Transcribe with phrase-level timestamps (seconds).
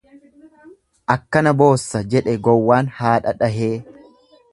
[1.15, 3.71] Akkana boossa jedhe gowwaan haadha dhahee.